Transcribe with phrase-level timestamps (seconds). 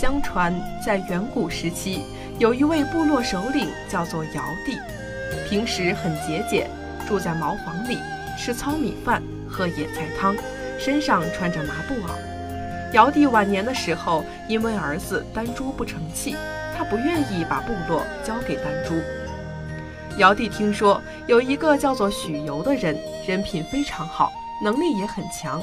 [0.00, 2.04] 相传，在远古时期，
[2.38, 4.78] 有一位部落首领叫做尧帝，
[5.48, 6.70] 平时很节俭，
[7.04, 7.98] 住在茅房里，
[8.38, 10.36] 吃糙米饭，喝野菜汤，
[10.78, 12.12] 身上穿着麻布袄。
[12.92, 16.36] 尧帝晚年的时候，因为儿子丹珠不成器，
[16.78, 18.94] 他不愿意把部落交给丹珠。
[20.18, 24.30] 尧帝听说有一个叫做许由的人，人品非常好，
[24.62, 25.60] 能力也很强，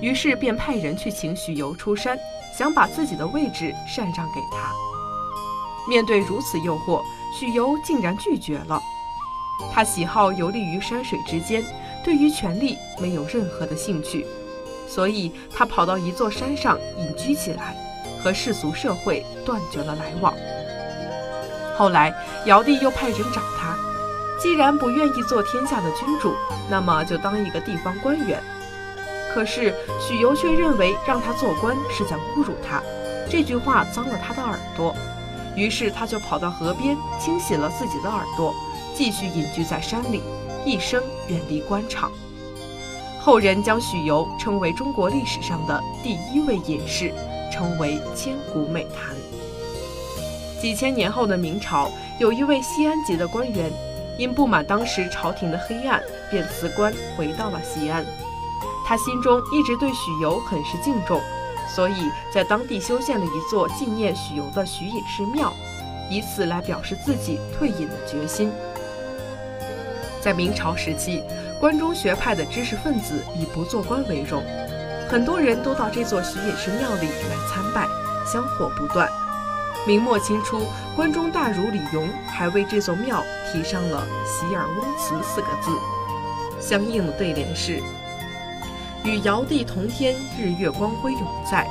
[0.00, 2.16] 于是便派人去请许由出山。
[2.56, 4.70] 想把自己的位置禅让给他。
[5.88, 7.00] 面对如此诱惑，
[7.34, 8.78] 许由竟然拒绝了。
[9.72, 11.64] 他喜好游历于山水之间，
[12.04, 14.26] 对于权力没有任何的兴趣，
[14.86, 17.74] 所以他跑到一座山上隐居起来，
[18.22, 20.34] 和世俗社会断绝了来往。
[21.76, 22.14] 后来，
[22.46, 23.76] 尧帝又派人找他，
[24.40, 26.34] 既然不愿意做天下的君主，
[26.70, 28.42] 那么就当一个地方官员。
[29.34, 32.82] 可是许由却认为让他做官是在侮辱他，
[33.30, 34.94] 这句话脏了他的耳朵，
[35.56, 38.54] 于是他就跑到河边清洗了自己的耳朵，
[38.94, 40.22] 继续隐居在山里，
[40.66, 42.12] 一生远离官场。
[43.18, 47.14] 后人将许由称为中国历史上的第一位隐士，
[47.52, 49.14] 称为千古美谈。
[50.60, 53.70] 几千年后的明朝，有一位西安籍的官员，
[54.16, 58.04] 因不满当时朝廷的黑暗，便辞官回到了西安。
[58.86, 61.20] 他心中一直对许由很是敬重，
[61.68, 65.52] 所以在当地修建了一座纪念许由的许隐寺庙，
[66.08, 68.50] 以此来表示自己退隐的决心。
[70.20, 71.22] 在明朝时期，
[71.58, 74.42] 关中学派的知识分子以不做官为荣，
[75.12, 77.86] 很多人都到这座许隐士庙里来参拜，
[78.24, 79.06] 香火不断。
[79.86, 80.62] 明末清初，
[80.96, 83.22] 关中大儒李颉还为这座庙
[83.52, 85.70] 题上了“洗耳翁祠”四个字，
[86.58, 87.82] 相应的对联是。
[89.04, 91.66] 与尧帝同天，日月光辉永在；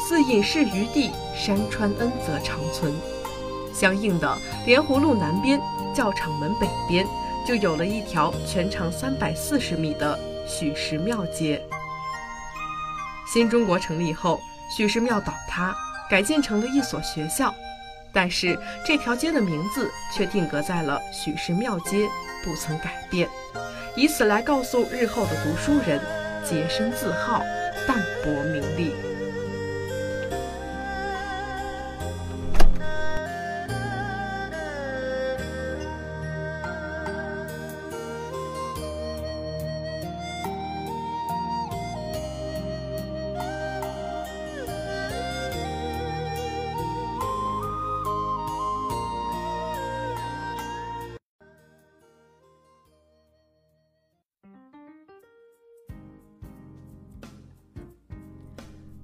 [0.00, 2.90] 似隐士于地，山川恩泽长存。
[3.70, 4.34] 相应的，
[4.64, 5.60] 莲湖路南边、
[5.92, 7.06] 教场门北边
[7.46, 11.62] 就有了一条全长三百四十米的许氏庙街。
[13.36, 14.40] 新中国成立后，
[14.74, 15.76] 许氏庙倒塌，
[16.08, 17.54] 改建成了一所学校，
[18.10, 22.08] 但是这条街的名字却定格在了许氏庙街，
[22.42, 23.28] 不曾改变，
[23.94, 26.00] 以此来告诉日后的读书人。
[26.48, 27.42] 洁身自好，
[27.86, 29.15] 淡泊名利。